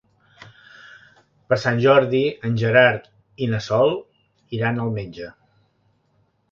Per 1.51 1.59
Sant 1.65 1.83
Jordi 1.83 2.23
en 2.49 2.57
Gerard 2.63 3.07
i 3.47 3.53
na 3.53 3.61
Sol 3.69 3.95
iran 4.61 4.85
al 4.87 4.95
metge. 5.01 5.31